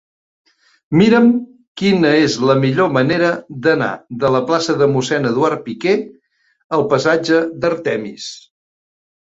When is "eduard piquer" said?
5.35-5.97